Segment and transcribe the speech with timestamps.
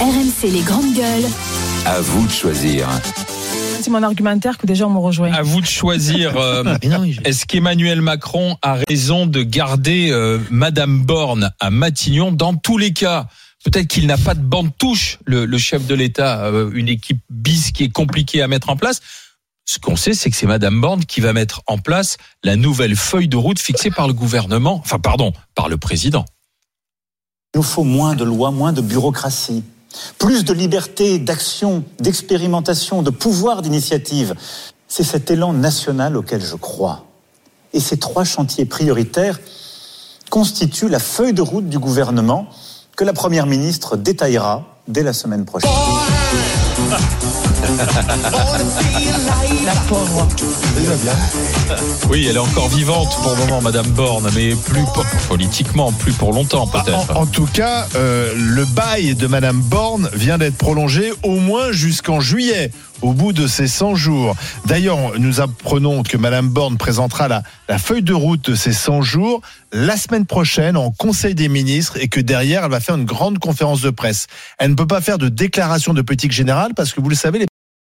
[0.00, 1.24] RMC les grandes gueules.
[1.84, 2.88] À vous de choisir.
[3.80, 5.32] C'est mon argumentaire que déjà on me rejoint.
[5.32, 6.36] À vous de choisir.
[6.36, 6.76] euh,
[7.24, 12.32] Est-ce qu'Emmanuel Macron a raison de garder euh, Madame Borne à Matignon?
[12.32, 13.26] Dans tous les cas
[13.64, 17.18] Peut-être qu'il n'a pas de bande touche, le, le chef de l'État, euh, une équipe
[17.28, 19.00] bis qui est compliquée à mettre en place.
[19.64, 22.94] Ce qu'on sait, c'est que c'est Madame Borne qui va mettre en place la nouvelle
[22.94, 26.24] feuille de route fixée par le gouvernement, enfin pardon, par le président.
[27.52, 29.64] Il nous faut moins de lois, moins de bureaucratie,
[30.18, 34.34] plus de liberté d'action, d'expérimentation, de pouvoir d'initiative.
[34.88, 37.04] C'est cet élan national auquel je crois.
[37.72, 39.38] Et ces trois chantiers prioritaires
[40.30, 42.48] constituent la feuille de route du gouvernement
[42.96, 45.70] que la Première ministre détaillera dès la semaine prochaine.
[49.66, 50.26] La pauvre.
[52.08, 56.12] Oui, elle est encore vivante pour le moment, Madame Borne, mais plus po- politiquement, plus
[56.12, 57.14] pour longtemps peut-être.
[57.16, 61.70] En, en tout cas, euh, le bail de Madame Borne vient d'être prolongé au moins
[61.72, 62.70] jusqu'en juillet,
[63.02, 64.34] au bout de ces 100 jours.
[64.64, 69.02] D'ailleurs, nous apprenons que Madame Borne présentera la, la feuille de route de ces 100
[69.02, 69.42] jours
[69.72, 73.38] la semaine prochaine en Conseil des ministres et que derrière, elle va faire une grande
[73.38, 74.26] conférence de presse.
[74.58, 77.38] Elle ne peut pas faire de déclaration de politique générale parce que vous le savez,
[77.40, 77.46] les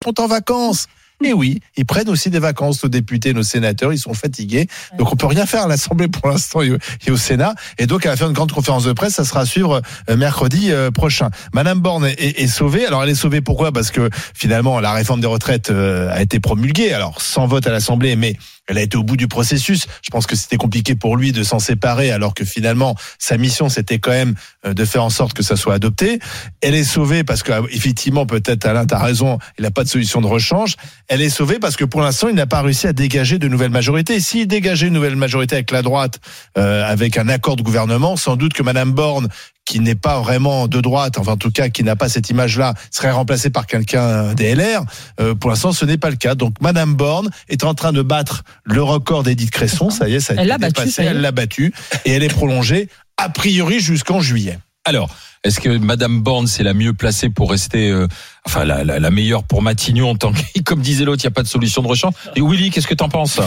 [0.04, 0.86] sont en vacances.
[1.24, 4.66] Et oui, ils prennent aussi des vacances, nos députés, nos sénateurs, ils sont fatigués.
[4.98, 6.72] Donc on peut rien faire à l'Assemblée pour l'instant et
[7.10, 7.54] au- Sénat.
[7.78, 10.16] Et donc elle va faire une grande conférence de presse, ça sera à suivre euh,
[10.16, 11.30] mercredi euh, prochain.
[11.54, 12.84] Madame Borne est, est- est sauvée.
[12.84, 13.70] Alors elle est sauvée pourquoi?
[13.72, 17.70] Parce que finalement la réforme des retraites euh, a été promulguée, alors sans vote à
[17.70, 19.86] l'Assemblée, mais elle a été au bout du processus.
[20.02, 23.68] Je pense que c'était compliqué pour lui de s'en séparer, alors que finalement sa mission
[23.68, 24.34] c'était quand même
[24.66, 26.18] euh, de faire en sorte que ça soit adopté.
[26.60, 29.88] Elle est sauvée parce que euh, effectivement peut-être Alain t'as raison, il n'a pas de
[29.88, 30.76] solution de rechange.
[31.08, 33.70] Elle est sauvée parce que pour l'instant il n'a pas réussi à dégager de nouvelles
[33.70, 34.20] majorités.
[34.20, 36.20] S'il dégageait une nouvelle majorité avec la droite,
[36.56, 39.28] euh, avec un accord de gouvernement, sans doute que Madame Borne
[39.64, 42.74] qui n'est pas vraiment de droite, enfin en tout cas qui n'a pas cette image-là,
[42.90, 44.82] serait remplacée par quelqu'un des LR.
[45.20, 46.34] Euh, pour l'instant, ce n'est pas le cas.
[46.34, 49.90] Donc Madame Borne est en train de battre le record d'Edith Cresson.
[49.90, 50.90] Ça y est, ça a Elle été l'a battu, dépassé.
[50.90, 51.10] ça y est.
[51.10, 51.72] Elle l'a battu
[52.04, 54.58] et elle est prolongée a priori jusqu'en juillet.
[54.84, 55.08] Alors,
[55.44, 58.06] est-ce que Madame Borne c'est la mieux placée pour rester, euh,
[58.46, 61.34] enfin la, la, la meilleure pour Matignon tant que, comme disait l'autre, il n'y a
[61.34, 62.12] pas de solution de rechange.
[62.36, 63.40] Et Willy, qu'est-ce que t'en penses?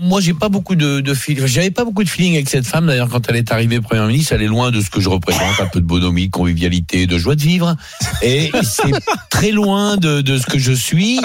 [0.00, 1.46] Moi, j'ai pas beaucoup de, de feeling.
[1.46, 2.86] J'avais pas beaucoup de feeling avec cette femme.
[2.86, 5.60] D'ailleurs, quand elle est arrivée première ministre, elle est loin de ce que je représente.
[5.60, 7.76] Un peu de bonhomie, de convivialité, de joie de vivre.
[8.22, 8.92] Et c'est
[9.28, 11.20] très loin de, de ce que je suis.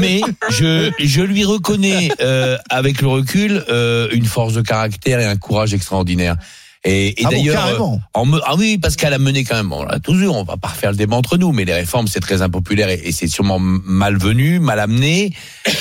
[0.00, 0.20] Mais
[0.50, 5.36] je, je lui reconnais, euh, avec le recul, euh, une force de caractère et un
[5.36, 6.36] courage extraordinaire.
[6.84, 8.00] Et, et Ah bon, d'ailleurs, carrément.
[8.16, 9.68] euh, en ah oui, parce qu'elle a mené quand même.
[9.68, 12.18] Bon, là, toujours, on va pas refaire le débat entre nous, mais les réformes, c'est
[12.20, 15.32] très impopulaire et, et c'est sûrement malvenu, mal amené.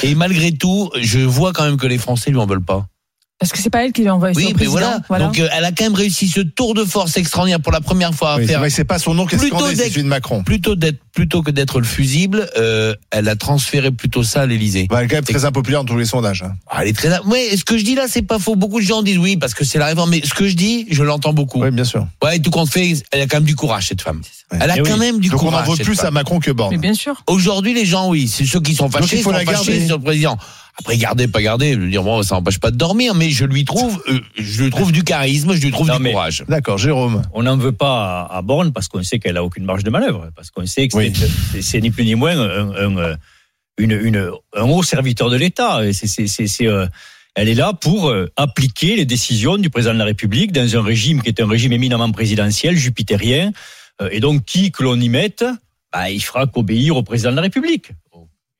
[0.04, 2.86] Et malgré tout, je vois quand même que les Français lui en veulent pas.
[3.42, 5.02] Parce que c'est pas elle qui lui envoie Oui, mais président.
[5.10, 5.26] voilà.
[5.26, 8.14] Donc, euh, elle a quand même réussi ce tour de force extraordinaire pour la première
[8.14, 8.64] fois à Oui, c'est faire.
[8.70, 9.50] c'est pas son nom qui est celui
[10.04, 10.44] de Macron.
[10.44, 14.86] Plutôt d'être, plutôt que d'être le fusible, euh, elle a transféré plutôt ça à l'Élysée.
[14.88, 16.44] Bah, elle est quand même très impopulaire dans tous les sondages.
[16.44, 16.54] hein.
[16.70, 17.10] Ah, elle est très.
[17.26, 18.56] Ouais, ce que je dis là, c'est pas faux.
[18.56, 20.86] Beaucoup de gens disent oui parce que c'est la réforme, mais ce que je dis,
[20.92, 21.64] je l'entends beaucoup.
[21.64, 22.06] Oui, bien sûr.
[22.24, 24.22] Ouais, tout compte fait, elle a quand même du courage cette femme.
[24.52, 24.60] Ouais.
[24.62, 25.00] Elle a Eh quand oui.
[25.00, 25.68] même du Donc on courage.
[25.68, 26.08] en veut plus femme.
[26.10, 26.72] à Macron que Borne.
[26.74, 27.24] Mais bien sûr.
[27.26, 29.88] Aujourd'hui, les gens, oui, c'est ceux qui sont Donc, fâchés, il faut sont la fâchés
[29.88, 30.38] sur le président.
[30.80, 33.46] Après, garder, pas garder, je veux dire, bon, ça n'empêche pas de dormir, mais je
[33.46, 36.44] lui trouve, euh, je lui trouve du charisme, je lui trouve Non, du mais- courage.
[36.48, 37.22] D'accord, Jérôme.
[37.34, 39.90] On n'en veut pas à, à Borne parce qu'on sait qu'elle a aucune marge de
[39.90, 41.14] manœuvre, parce qu'on sait que Oui.
[41.62, 43.16] c'est- ni plus ni moins un, un, euh,
[43.78, 45.86] une, une, un haut serviteur de l'État.
[45.86, 46.88] Et c'est- c'est- c'est- c'est, euh,
[47.36, 50.82] elle est là pour euh, appliquer les décisions du président de la République dans un
[50.84, 53.52] régime qui est un régime éminemment présidentiel, jupitérien.
[54.02, 55.44] Euh, et donc, qui que l'on y mette,
[55.94, 57.92] bah, il fera qu'obéir au président de la République.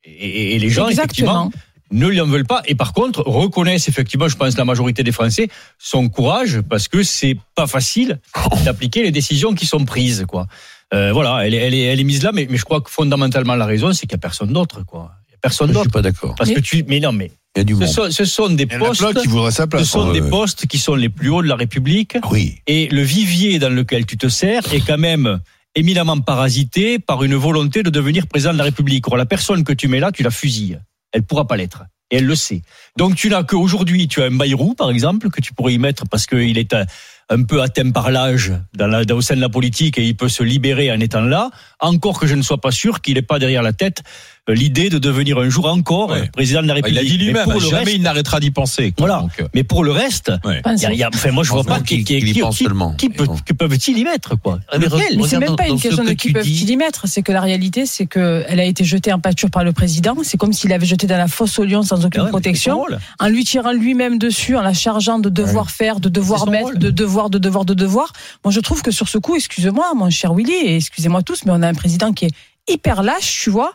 [0.04, 1.62] Et, et- et les gens, effectivement, Exactement.
[1.92, 5.12] Ne lui en veulent pas et par contre reconnaissent effectivement, je pense la majorité des
[5.12, 5.48] Français,
[5.78, 8.18] son courage parce que c'est pas facile
[8.64, 10.46] d'appliquer les décisions qui sont prises quoi.
[10.94, 12.90] Euh, voilà, elle est, elle est, elle est mise là, mais, mais je crois que
[12.90, 15.12] fondamentalement la raison c'est qu'il y a personne d'autre quoi.
[15.28, 16.34] Il y a personne Je suis d'autre pas d'accord.
[16.36, 17.88] parce Mais- que tu, mais non mais Il y a du ce monde.
[17.88, 19.84] sont, ce sont des Il y en a postes, qui voudraient sa ce place.
[19.84, 22.58] sont Ouais, des postes qui sont les plus hauts de la République Oui.
[22.66, 25.40] et le vivier dans lequel tu te sers est quand même
[25.74, 29.08] éminemment parasité par une volonté de devenir président de la République.
[29.08, 30.78] Or, la personne que tu mets là, tu la fusilles.
[31.12, 31.84] Elle pourra pas l'être.
[32.10, 32.60] Et elle le sait.
[32.98, 36.04] Donc, tu n'as qu'aujourd'hui, tu as un Bayrou, par exemple, que tu pourrais y mettre
[36.10, 36.84] parce qu'il est un,
[37.30, 40.28] un peu atteint par l'âge dans dans- au sein de la politique et il peut
[40.28, 41.50] se libérer en étant là.
[41.80, 44.02] Encore que je ne sois pas sûr qu'il n'ait pas derrière la tête
[44.48, 46.22] l'idée de devenir un jour encore Ouais.
[46.22, 46.98] euh, président de la Il République.
[47.00, 48.90] a dit Mais lui-même, pour le jamais reste- il n'arrêtera d'y penser.
[48.90, 49.06] quoi.
[49.06, 49.22] Voilà.
[49.22, 50.60] Donc, euh, Mais pour le reste, ouais.
[50.66, 52.58] il y a- il y a- enfin, moi je vois pas qui, qui, qui, pense
[52.58, 54.86] qui- peut- que peuvent-ils y mettre quoi Ah, mais
[55.16, 56.64] Mais c'est même pas dans une question de qui tu peuvent dis.
[56.64, 57.06] y mettre.
[57.06, 60.16] C'est que la réalité, c'est qu'elle a été jetée en pâture par le président.
[60.24, 62.84] C'est comme s'il avait jeté dans la fosse au lion sans aucune Ah son protection.
[63.20, 66.90] en lui tirant lui-même dessus, en la chargeant de devoir faire, de devoir mettre, de
[66.90, 68.12] devoir, de devoir, de devoir.
[68.44, 71.52] Moi, je trouve que sur ce coup, excusez-moi, mon cher Willy, et excusez-moi tous, mais
[71.54, 72.32] on a un président qui est
[72.68, 73.72] hyper lâche, tu vois.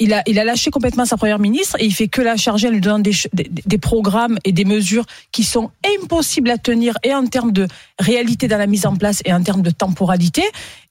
[0.00, 2.68] Il a, il a lâché complètement sa première ministre et il fait que la charger
[2.68, 5.70] en lui donnant des, ch- des, des programmes et des mesures qui sont
[6.02, 7.68] impossibles à tenir et en termes de
[7.98, 10.42] réalité dans la mise en place et en termes de temporalité.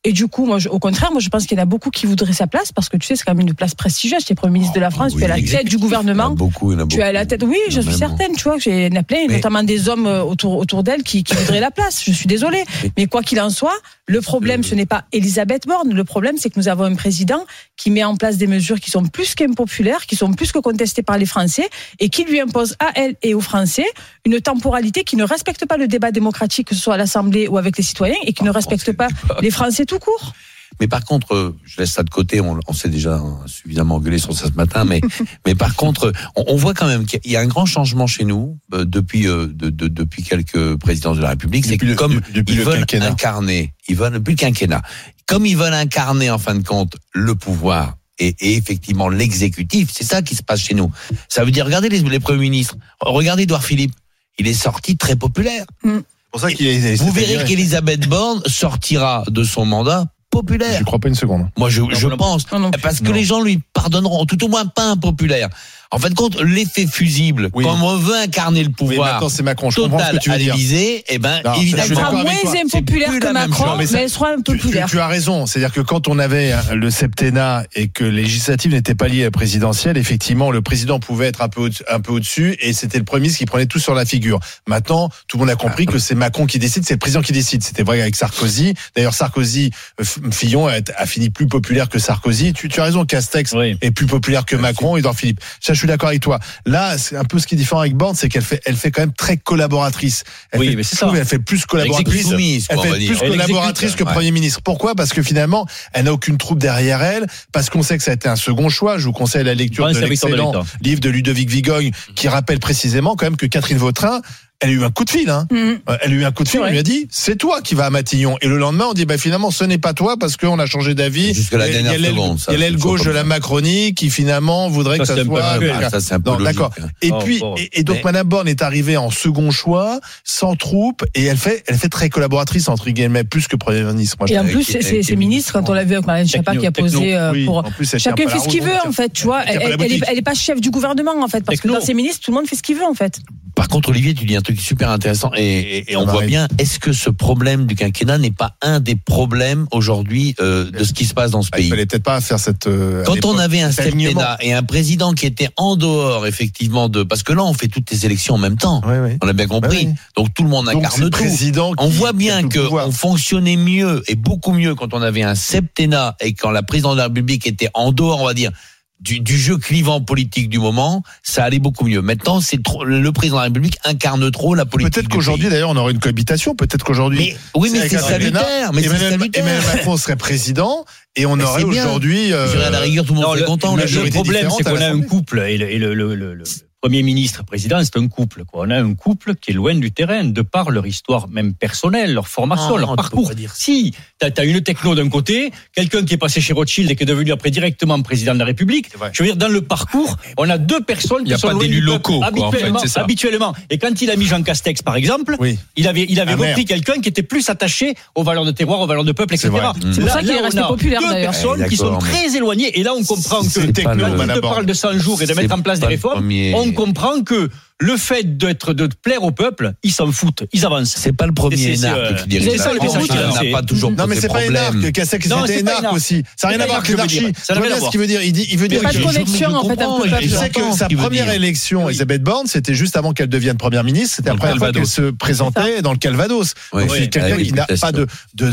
[0.05, 1.89] Et du coup, moi, je- au contraire, moi, je pense qu'il y en a beaucoup
[1.89, 4.23] qui voudraient sa place parce que tu sais, c'est quand même une place prestigieuse.
[4.23, 6.23] Tu es Premier ministre de la France, oui, tu es à la tête du gouvernement.
[6.23, 7.57] il y en a beaucoup, il y en a Tu es à la tête, oui,
[7.69, 10.05] je suis certaine, tu vois, j'ai il y en a plein, Mais- notamment des hommes
[10.07, 12.01] euh, autour, autour d'elle qui, qui voudraient la place.
[12.05, 12.63] Je suis désolée.
[12.83, 15.93] Mais- Mais quoi qu'il en soit, le problème, ce n'est pas Elisabeth Borne.
[15.93, 17.43] Le problème, c'est que nous avons un président
[17.75, 21.03] qui met en place des mesures qui sont plus qu'impopulaires, qui sont plus que contestées
[21.03, 21.69] par les Français
[21.99, 23.85] et qui lui impose à elle et aux Français
[24.25, 27.57] une temporalité qui ne respecte pas le débat démocratique, que ce soit à l'Assemblée ou
[27.57, 29.07] avec les citoyens, et qui ne respecte pas
[29.41, 30.33] les Français tout court.
[30.79, 32.39] Mais par contre, je laisse ça de côté.
[32.39, 34.85] On, on s'est déjà suffisamment engueulé sur ça ce matin.
[34.85, 35.01] Mais,
[35.45, 38.23] mais par contre, on, on voit quand même qu'il y a un grand changement chez
[38.23, 41.65] nous euh, depuis euh, de, de- depuis quelques présidents de la République.
[41.65, 43.07] C'est Depuis que le- comme depuis ils le veulent quinquennat.
[43.09, 44.81] incarner, ils veulent depuis le quinquennat,
[45.25, 47.97] comme ils veulent incarner en fin de compte le pouvoir.
[48.19, 50.91] Et, et effectivement l'exécutif, c'est ça qui se passe chez nous.
[51.29, 53.93] Ça veut dire, regardez les, les premiers ministres, regardez Edouard Philippe,
[54.37, 55.65] il est sorti très populaire.
[55.83, 56.95] C'est pour ça qu'il est.
[56.95, 60.79] Vous verrez qu'Elisabeth Borne sortira de son mandat populaire.
[60.79, 61.47] Je crois pas une seconde.
[61.57, 62.51] Moi, je, je non, pense.
[62.51, 62.71] Non, non.
[62.83, 65.49] Parce que les gens lui pardonneront, tout au moins pas impopulaire.
[65.91, 67.63] En fin de compte, l'effet fusible, Oui.
[67.63, 69.71] comme on veut incarner le pouvoir maintenant c'est Macron.
[69.71, 70.53] Je comprends ce que total tu veux à dire.
[70.53, 71.95] l'Élysée, eh ben, Non, évidemment.
[71.95, 72.23] sera moins
[72.63, 75.47] impopulaire que Macron, mais, mais elle sera Tu, tu- as raison.
[75.47, 79.21] C'est-à-dire que quand on avait hein, le septennat et que les législatives n'étaient pas liées
[79.21, 82.73] à la présidentielle, effectivement, le président pouvait être un peu, au- un peu au-dessus et
[82.73, 84.39] c'était le premier ministre qui prenait tout sur la figure.
[84.67, 87.31] Maintenant, tout le monde a compris que c'est Macron qui décide, c'est le président qui
[87.33, 87.63] décide.
[87.63, 88.75] C'était vrai avec Sarkozy.
[88.95, 92.53] D'ailleurs, Sarkozy, euh, Fillon a, a fini plus populaire que Sarkozy.
[92.53, 93.75] Tu, tu as raison, Castex Oui.
[93.81, 95.39] est plus populaire que Macron et dans Philippe.
[95.59, 96.39] Ça, je suis d'accord avec toi.
[96.65, 98.91] Là, c'est un peu ce qui est différent avec Borne, c'est qu'elle fait, elle fait
[98.91, 100.23] quand même très collaboratrice.
[100.51, 101.09] Elle Oui, fait, mais c'est ça.
[101.15, 102.27] Elle fait plus collaboratrice.
[102.27, 104.11] soumise, elle on fait plus Elle collaboratrice que ouais.
[104.11, 104.61] Premier ministre.
[104.61, 104.93] Pourquoi?
[104.95, 108.13] Parce que finalement, elle n'a aucune troupe derrière elle, parce qu'on sait que ça a
[108.15, 108.97] été un second choix.
[108.97, 113.25] Je vous conseille la lecture de l'excellent livre de Ludovic Vigogne, qui rappelle précisément quand
[113.25, 114.21] même que Catherine Vautrin,
[114.61, 115.29] elle a eu un coup de fil.
[115.29, 115.47] Hein.
[115.53, 117.61] Euh, Elle a eu un coup de fil, C'est on lui a dit, c'est toi
[117.61, 118.35] qui vas à Matignon.
[118.41, 120.95] Et le lendemain, on dit, bah, finalement, ce n'est pas toi parce qu'on a changé
[120.95, 121.33] d'avis.
[121.33, 122.65] Jusque la Il y a- dernière il y a l'aile- seconde, ça, Il y a
[122.65, 123.23] l'aile c'est gauche de la.
[123.23, 125.41] Macronie qui finalement voudrait Ça, que ça c'est soit.
[125.43, 126.55] Ah, ça, c'est un peu Non, logique.
[126.57, 126.73] d'accord.
[126.81, 126.87] hein.
[127.01, 130.55] Et Oh, puis, et, et donc Mais- Madame Borne est arrivée en second choix, sans
[130.55, 134.17] troupe, et elle fait, elle fait très collaboratrice entre guillemets, plus que Premier ministre.
[134.19, 135.93] Moi, je Et en plus, avec- ces, avec ces les ministres, quand on l'a vu
[135.93, 137.63] avec Marlène Schiappa qui a posé euh, pour
[137.97, 139.43] chacun fait ce qu'il veut en fait, tu vois.
[139.45, 139.77] elle
[140.07, 142.47] Elle, pas chef du gouvernement en fait, parce que dans ces ministres, tout le monde
[142.47, 143.19] fait ce qu'il veut en fait.
[143.55, 145.43] Par contre, Olivier, tu dis un truc super intéressant et,
[145.77, 148.95] et- et on voit bien, est-ce que ce problème du quinquennat n'est pas un des
[148.95, 151.69] problèmes aujourd'hui euh, de ce qui se passe dans ce il pays?
[151.69, 152.67] fallait peut-être pas faire cette.
[152.67, 157.03] euh, Quand on avait un septennat et un président qui était en dehors, effectivement, de
[157.03, 158.81] parce que là, on fait toutes les élections en même temps.
[158.85, 159.17] Ouais, ouais.
[159.21, 159.89] On a bien compris.
[160.15, 161.17] Donc tout le monde incarne le tout.
[161.19, 161.73] président.
[161.77, 162.87] On voit bien tout le que pouvoir.
[162.87, 166.93] on fonctionnait mieux et beaucoup mieux quand on avait un septennat et quand la présidente
[166.93, 168.51] de la République était en dehors, on va dire,
[168.99, 172.01] du, du jeu clivant politique du moment, ça allait beaucoup mieux.
[172.01, 174.93] Maintenant, c'est trop, le président de la République incarne trop la politique.
[174.93, 175.51] Peut-être qu'aujourd'hui, pays.
[175.51, 176.55] d'ailleurs, on aurait une cohabitation.
[176.55, 177.19] Peut-être qu'aujourd'hui.
[177.19, 178.73] Mais oui, mais c'est salutaire.
[178.73, 179.43] Mais c'est Emmanuel, salutaire.
[179.43, 180.85] Emmanuel Macron serait président
[181.15, 182.33] et on Mais aurait c'est aujourd'hui.
[182.33, 183.75] euh, Je dirais à la rigueur, tout le monde Non, serait le, content.
[183.75, 186.43] le- le problème, c'est qu'on a un couple et le, et le- le- le- le
[186.81, 188.45] Premier ministre, président, c'est un couple.
[188.45, 188.63] Quoi.
[188.65, 192.13] On a un couple qui est loin du terrain, de par leur histoire même personnelle,
[192.13, 193.31] leur formation, Non, leur parcours.
[193.35, 193.51] dire.
[193.53, 197.03] Si, tu as, une techno d'un côté, quelqu'un qui est passé chez Rothschild et qui
[197.03, 198.87] est devenu après directement président de la République.
[199.11, 201.47] Je veux dire, dans le parcours, on a deux personnes qui Il y a sont
[201.47, 203.01] pas loin d'élus locaux, quoi, en fait, habituellement, c'est ça.
[203.01, 203.53] habituellement.
[203.69, 205.59] Et quand il a mis Jean Castex, par exemple, Oui.
[205.75, 206.51] il avait, il avait maire.
[206.51, 209.49] repris quelqu'un qui était plus attaché aux valeurs de terroir, aux valeurs de peuple, etc.
[209.51, 209.73] C'est vrai.
[209.91, 212.37] C'est pour Là- ça qu'il est on resté a populaire, Deux personnes qui sont très
[212.37, 212.79] éloignées.
[212.79, 215.33] Et là, on comprend que quand on Madame te parle de 100 jours et de
[215.33, 216.25] mettre en place des réformes,
[216.73, 217.49] comprend que
[217.81, 220.93] le fait d'être de plaire au peuple, ils s'en foutent, ils avancent.
[220.97, 222.93] C'est pas le premier énarque euh, qui dirige c'est la ça, le France.
[222.95, 223.45] message qu'il a Il lancé.
[223.51, 226.23] n'a pas toujours Non mais c'est pas énarque, Castex Non, c'était énarque aussi.
[226.35, 227.27] Ça n'a rien à voir avec l'anarchie.
[227.41, 227.91] Ça n'a rien à ce voir.
[227.91, 229.49] qu'il veut dire Il dit, il veut Il n'y dire a pas de que- connexion
[229.55, 231.87] en fait comprends, avec le je sait que sa ce première élection.
[231.89, 234.15] Elisabeth Borne, c'était juste avant qu'elle devienne première ministre.
[234.17, 234.93] C'était première fois qu'elle Calvados.
[234.93, 236.53] se présentait dans le Calvados.
[236.73, 238.45] Donc, c'est quelqu'un Ah qui n'a pas de, de,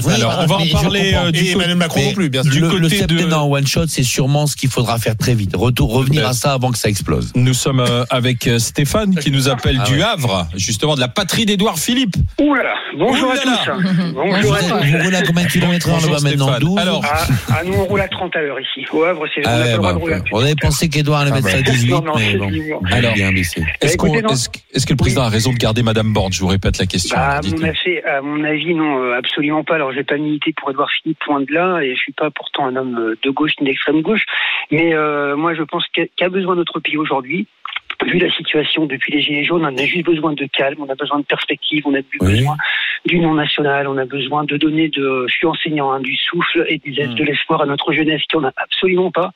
[0.00, 0.12] fait.
[0.14, 2.52] Alors, on va en parler euh, du Et Emmanuel Macron non plus, bien sûr.
[2.52, 5.34] Du le côté de- septennat en one shot, c'est sûrement ce qu'il faudra faire très
[5.34, 5.50] vite.
[5.54, 7.32] Retour, revenir à ça avant que ça explose.
[7.36, 10.02] Nous sommes euh, avec euh, Stéphane qui nous appelle Ah du ouais.
[10.02, 12.14] Havre, justement de la patrie d'Édouard Philippe.
[12.40, 13.52] Ouh là là, bonjour Ouh là là.
[13.52, 14.12] à tous.
[14.14, 14.66] Bonjour à tous.
[14.86, 16.68] vous roulez à combien de kilomètres heure Bonjour là-bas maintenant Stéphane.
[16.68, 18.86] 12 Alors, Ah, ah, nous on roule à 30 à l'heure ici.
[18.92, 19.96] Au Havre, c'est on Ah a ouais, bah,
[20.32, 20.60] on avait 30.
[20.60, 23.14] pensé qu'Edouard allait mettre ça à 18, Non, non, mais bon, Alors.
[23.16, 24.28] Est-ce Écoutez, non.
[24.30, 26.32] est-ce que le président a raison de garder Madame Borne?
[26.32, 27.16] Je vous répète la question.
[27.16, 29.74] Bah, à, mon avis, à mon avis, non, euh, absolument pas.
[29.74, 32.66] Alors, j'ai pas milité pour Edouard Philippe, loin de là, et je suis pas pourtant
[32.68, 34.22] un homme de gauche ni d'extrême gauche.
[34.70, 37.48] Mais euh, moi, je pense qu'a qu'a besoin notre pays aujourd'hui aujourd'hui
[38.04, 40.94] Vu la situation depuis les Gilets jaunes, on a juste besoin de calme, on a
[40.94, 42.04] besoin de perspective, on a Oui.
[42.20, 42.56] besoin
[43.06, 46.78] d'union nationale, on a besoin de donner de, je suis enseignant, hein, du souffle et
[46.78, 47.14] des aides Mm.
[47.16, 49.30] de l'espoir à notre jeunesse qui en a absolument pas,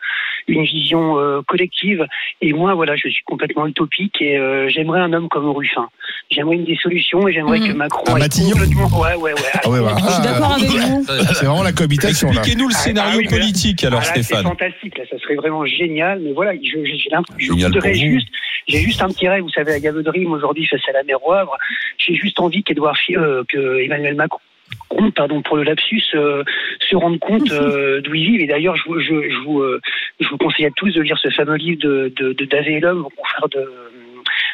[0.48, 2.06] une vision euh, collective.
[2.40, 5.88] Et moi, voilà, je suis complètement utopique et euh, j'aimerais un homme comme Ruffin.
[6.30, 7.68] J'aimerais une des solutions et j'aimerais Mhm.
[7.68, 9.40] que Macron Un Matignon complètement, ouais, ouais, ouais.
[9.64, 9.96] Ah ouais, voilà.
[9.98, 11.04] Je suis d'accord avec vous.
[11.34, 12.28] C'est vraiment la cohabitation.
[12.30, 14.44] Expliquez-nous le Ah, scénario ah oui, mais là- politique alors Ah là, c'est Stéphane.
[14.44, 16.20] fantastique, là, ça serait vraiment génial.
[16.20, 18.06] Mais voilà, je, je, j'ai l'impression- je Génial voudrais pour vous.
[18.14, 18.28] juste,
[18.66, 19.42] j'ai juste un petit rêve.
[19.42, 21.56] Vous savez, de Rime aujourd'hui face à la mer au Havre,
[21.98, 24.40] j'ai juste envie qu'Edouard, euh, que Emmanuel Macron.
[25.14, 26.42] Pardon pour le lapsus, euh,
[26.80, 28.44] se rendre compte euh, d'où il vit.
[28.44, 29.80] Et d'ailleurs, je, vous- je, je, vous, euh,
[30.20, 32.80] je vous conseille à tous de lire ce fameux livre de, de, de Davé et
[32.80, 33.60] l'homme, confrère de,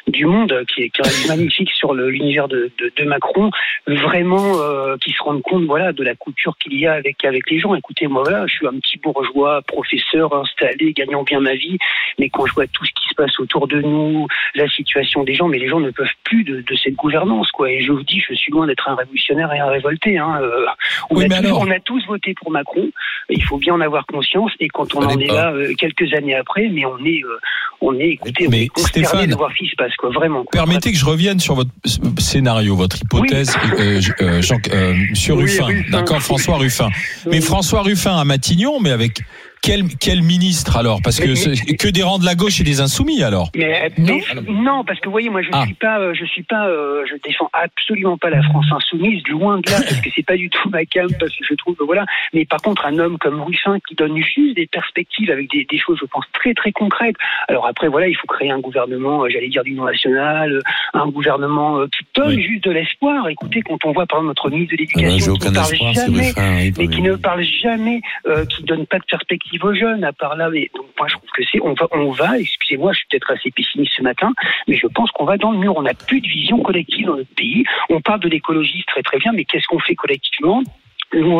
[0.07, 3.51] du Monde, qui est, qui est magnifique sur l'univers de, de, de Macron,
[3.87, 7.51] vraiment euh, qui se rendent compte voilà de la couture qu'il y a avec avec
[7.51, 7.75] les gens.
[7.75, 11.79] Écoutez, moi voilà, je suis un petit bourgeois, professeur installé, gagnant bien ma vie,
[12.19, 15.35] mais quand je vois tout ce qui se passe autour de nous, la situation des
[15.35, 17.71] gens, mais les gens ne peuvent plus de, de cette gouvernance quoi.
[17.71, 20.19] Et je vous dis, je suis loin d'être un révolutionnaire et un révolté.
[20.19, 20.39] Hein.
[20.43, 20.67] Euh,
[21.11, 22.91] on, Oui, a tous, alors on a tous voté pour Macron.
[23.29, 24.53] Il faut bien en avoir conscience.
[24.61, 25.35] Et quand on en est pas.
[25.35, 27.39] là euh, quelques années après, mais on est euh,
[27.87, 30.11] on est écoutez, on Mais est consterné Stéphane, de voir ce qui se passe quoi.
[30.11, 30.45] Vraiment.
[30.45, 30.51] quoi.
[30.53, 31.71] Permettez que je revienne sur votre
[32.19, 35.91] scénario, votre hypothèse, euh, euh, Jean, euh, Monsieur Oui, Ruffin, Ruffin.
[35.91, 36.89] d'accord, François Ruffin.
[37.31, 37.41] Mais.
[37.41, 39.21] François Ruffin à Matignon, mais avec
[39.65, 42.81] quel quel ministre alors Parce que Mais- que des rangs de la gauche et des
[42.81, 43.49] insoumis alors.
[43.57, 44.05] Mais, Non.
[44.45, 45.65] mais- non, parce que vous voyez, moi je Ah.
[45.65, 49.59] suis pas, euh, je suis pas, euh, je défends absolument pas la France insoumise, loin
[49.65, 51.85] de là, parce que c'est pas du tout ma cam, parce que je trouve que
[51.85, 52.05] voilà.
[52.35, 55.79] Mais par contre, un homme comme Ruffin qui donne juste des perspectives avec des, des
[55.79, 57.17] choses, je pense très très concrètes.
[57.49, 60.61] Alors après, voilà, il faut créer un gouvernement, euh, j'allais dire d'union nationale, euh,
[60.99, 62.43] un gouvernement euh, qui donne Oui.
[62.43, 63.29] juste de l'espoir.
[63.29, 65.55] Écoutez, quand on voit par exemple notre ministre de Ah ben, l'Éducation qui aucun ne
[65.55, 69.54] parle espoir, c'est jamais mais qui ne parle jamais, euh, qui donne pas de perspective
[69.63, 70.51] aux jeunes, à part là.
[70.51, 72.39] Mais moi je trouve que c'est, on va, on va.
[72.39, 74.33] Excusez-moi, je suis peut-être assez pessimiste ce matin,
[74.69, 75.75] mais je pense qu'on va dans le mur.
[75.77, 77.65] On n'a plus de vision collective dans notre pays.
[77.91, 80.63] On parle de l'écologie, très très bien, mais qu'est-ce qu'on fait collectivement?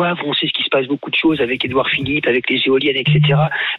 [0.03, 2.61] Havre, on sait ce qui se passe beaucoup de choses avec Édouard Philippe, avec les
[2.65, 3.21] éoliennes, etc.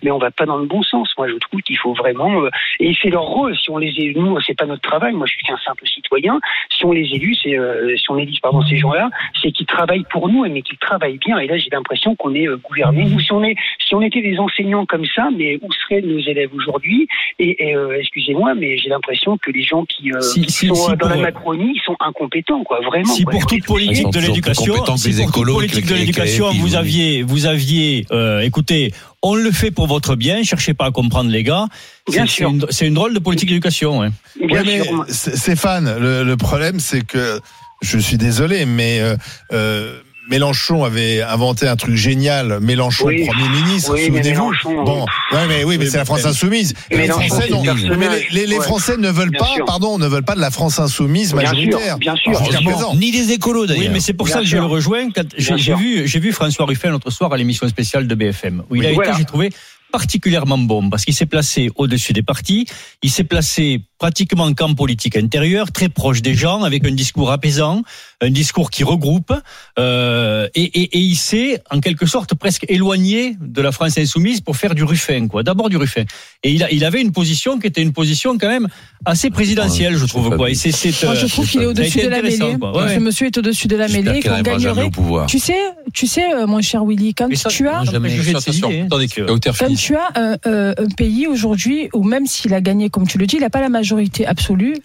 [0.03, 1.13] Mais on va pas dans le bon sens.
[1.19, 2.43] Moi, je trouve qu'il faut vraiment.
[2.43, 2.51] euh,
[2.81, 3.57] et c'est leur rôle.
[3.57, 5.13] Si on les élit, nous, c'est pas notre travail.
[5.15, 6.39] Moi, je suis qu'un simple citoyen.
[6.77, 9.11] Si on les élit, c'est euh, si on élit pardon ces gens-là,
[9.41, 11.39] c'est qu'ils travaillent pour nous, mais qu'ils travaillent bien.
[11.39, 13.05] Et là, j'ai l'impression qu'on est euh, gouverné.
[13.05, 16.19] Nous, si on est, si on était des enseignants comme ça, mais où seraient nos
[16.21, 17.09] élèves aujourd'hui?
[17.39, 20.67] Et, et, euh, excusez-moi, mais j'ai l'impression que les gens qui, euh, Si- qui si-
[20.69, 22.81] sont si dans la Macronie, ils sont incompétents, quoi.
[22.81, 23.05] Vraiment.
[23.13, 23.33] Si quoi.
[23.33, 26.75] pour toute politique de l'éducation, si les pour toute écolos, politique que de l'éducation, vous
[26.75, 31.31] aviez, vous aviez, euh, écoutez, on le fait pour votre bien, cherchez pas à comprendre
[31.31, 31.67] les gars.
[32.11, 32.53] Bien C'est- sûr.
[32.71, 34.03] C'est une, drôle de politique d'éducation.
[34.03, 34.13] hein.
[34.41, 35.05] Bien Ouais, mais sûr.
[35.09, 37.41] Stéphane, le, le problème, c'est que
[37.83, 39.17] je suis désolé, mais euh,
[39.53, 42.59] euh, Mélenchon avait inventé un truc génial.
[42.61, 43.27] Mélenchon, Oui.
[43.27, 44.53] Premier ministre, Oui, souvenez-vous.
[44.85, 46.75] Bon, ouais, mais oui, mais c'est la France insoumise.
[46.91, 47.63] Les Français, non.
[47.97, 48.65] Mais les, les- les Ouais.
[48.65, 49.65] Français ne veulent Bien pas, sûr.
[49.65, 51.99] pardon, ne veulent pas de la France insoumise Bien sûr, majoritaire.
[51.99, 52.33] bien sûr.
[52.41, 52.95] Bien présent.
[52.97, 53.85] Ni des écolos d'ailleurs.
[53.85, 54.61] Oui, mais c'est pour Bien ça que je sûr.
[54.61, 55.11] le rejoins.
[55.11, 55.77] quand J'ai sûr.
[55.79, 58.87] vu, j'ai vu François Ruffin l'autre soir à l'émission spéciale de BFM, où il Oui,
[58.89, 59.11] a voilà.
[59.11, 59.51] été, j'ai trouvé,
[59.93, 62.67] particulièrement bon, parce qu'il s'est placé au-dessus des partis,
[63.03, 67.31] il s'est placé pratiquement en camp politique intérieur, très proche des gens, avec un discours
[67.33, 67.83] apaisant,
[68.21, 69.33] un discours qui regroupe,
[69.79, 74.41] euh, et, et, et il s'est, en quelque sorte, presque éloigné de la France insoumise
[74.43, 75.43] pour faire du Ruffin, quoi.
[75.43, 76.05] D'abord du Ruffin.
[76.43, 78.69] Et il, a, il avait une position qui était une position quand même
[79.05, 80.51] assez présidentielle, je trouve, quoi.
[80.51, 82.59] Et c'est, c'est, Moi, euh, je trouve qu'il est au-dessus de la mêlée.
[82.59, 82.77] quoi.
[82.85, 82.95] Ouais.
[82.95, 84.91] Ce monsieur est au-dessus de la mêlée, qu'on gagnerait.
[85.27, 85.59] Tu sais,
[85.95, 88.15] tu sais, euh, mon cher Willy, quand ça, tu as, jamais.
[88.15, 89.75] Idées, hein.
[89.77, 93.27] Tu as un, euh, un pays aujourd'hui où même s'il a gagné, comme tu le
[93.27, 93.86] dis, il n'a pas la majorité
[94.27, 94.77] absolue.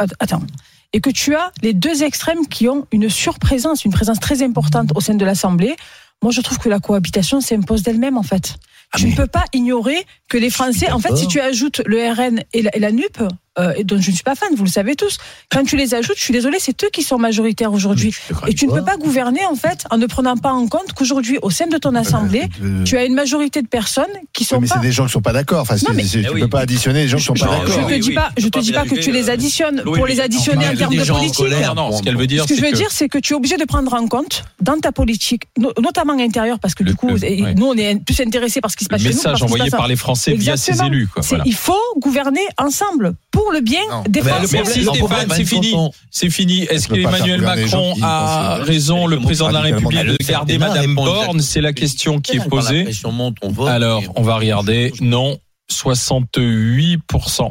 [0.00, 0.42] euh, attends.
[0.92, 4.90] Et que tu as les deux extrêmes qui ont une surprésence, une présence très importante
[4.94, 5.76] au sein de l'Assemblée.
[6.22, 8.54] Moi, je trouve que la cohabitation s'impose d'elle-même, en fait.
[8.92, 11.82] Ah, tu mais- ne peux pas ignorer que les Français, en fait, si tu ajoutes
[11.86, 13.18] le RN et la, et la NUP,
[13.58, 15.18] euh, dont je ne suis pas fan, vous le savez tous.
[15.50, 18.14] Quand tu les ajoutes, je suis désolée, c'est eux qui sont majoritaires aujourd'hui.
[18.46, 21.38] Et tu ne peux pas gouverner en fait en ne prenant pas en compte qu'aujourd'hui,
[21.42, 24.60] au sein de ton assemblée, Euh, tu as une majorité de personnes qui oui, sont
[24.60, 24.74] mais pas.
[24.76, 25.62] c'est des gens qui sont pas d'accord.
[25.62, 26.40] Enfin, Non, mais- Eh tu oui.
[26.42, 27.66] peux pas additionner les gens qui sont Je, pas d'accord.
[27.68, 29.28] je te oui, dis oui, pas, tu je peux te dis pas que tu les
[29.28, 31.40] euh, additionnes oui, pour oui, les additionner en termes des de politique.
[31.74, 33.32] Non, ce qu'elle veut dire, Ce que je c'est veux que dire, c'est que tu
[33.32, 36.94] es obligé de prendre en compte dans ta politique, no- notamment intérieure, parce que du
[36.94, 39.14] coup, nous, on est plus intéressés par ce qui se le passe chez nous.
[39.14, 41.08] message envoyé par les Français via ses élus.
[41.08, 41.44] Quoi, voilà.
[41.46, 44.04] Il faut gouverner ensemble pour le bien Non.
[44.08, 44.48] des Français.
[44.52, 45.74] Merci Stéphane, c'est fini.
[46.10, 46.62] C'est fini.
[46.62, 51.40] Est-ce qu'Emmanuel Macron a raison, le président de la République, de garder Elle Madame Borne
[51.40, 52.86] C'est la question qui est posée.
[53.66, 54.92] Alors, on va regarder.
[55.00, 55.38] Non,
[55.70, 57.42] 68%.